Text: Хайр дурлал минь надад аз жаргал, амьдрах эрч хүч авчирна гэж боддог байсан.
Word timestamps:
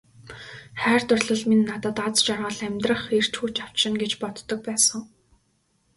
Хайр 0.81 1.03
дурлал 1.07 1.43
минь 1.49 1.67
надад 1.69 1.97
аз 2.05 2.15
жаргал, 2.25 2.57
амьдрах 2.67 3.01
эрч 3.17 3.33
хүч 3.39 3.55
авчирна 3.65 3.97
гэж 4.03 4.13
боддог 4.21 4.59
байсан. 4.67 5.01